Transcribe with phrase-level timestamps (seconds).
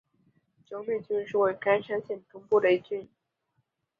[0.65, 3.07] 久米郡是位于冈山县中部的一郡。